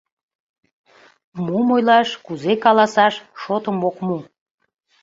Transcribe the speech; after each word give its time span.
Мом 1.45 1.67
ойлаш, 1.75 2.09
кузе 2.25 2.53
каласаш— 2.63 3.15
шотым 3.41 3.77
ок 3.89 3.97
му. 4.05 4.17